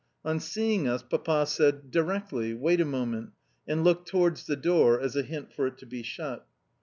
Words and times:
On 0.25 0.39
seeing 0.39 0.87
us, 0.87 1.03
Papa 1.03 1.45
said, 1.45 1.91
"Directly 1.91 2.55
wait 2.55 2.81
a 2.81 2.85
moment," 2.85 3.33
and 3.67 3.83
looked 3.83 4.07
towards 4.07 4.47
the 4.47 4.55
door 4.55 4.99
as 4.99 5.15
a 5.15 5.21
hint 5.21 5.53
for 5.53 5.67
it 5.67 5.77
to 5.77 5.85
be 5.85 6.01
shut. 6.01 6.43